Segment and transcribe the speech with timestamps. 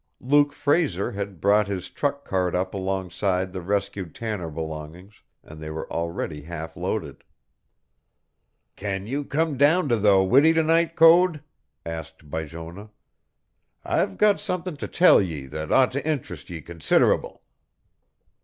[0.19, 5.69] Luke Fraser had brought his truck cart up alongside the rescued Tanner belongings, and they
[5.69, 7.23] were already half loaded.
[8.75, 11.43] "Can you come down to the widdy's to night, Code?"
[11.85, 12.89] asked Bijonah.
[13.85, 17.43] "I've got somethin' to tell ye that ought to int'rest ye consid'able."